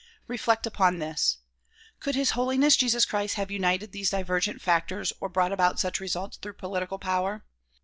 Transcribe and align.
Reflect 0.25 0.65
upon 0.65 0.97
this. 0.97 1.37
Could 1.99 2.15
His 2.15 2.31
Holiness 2.31 2.75
Jesus 2.75 3.05
Christ 3.05 3.35
have 3.35 3.51
united 3.51 3.91
these 3.91 4.09
divergent 4.09 4.59
factors 4.59 5.13
or 5.19 5.29
brought 5.29 5.51
about 5.51 5.79
such 5.79 5.99
results 5.99 6.37
through 6.37 6.53
political 6.53 6.97
power? 6.97 7.43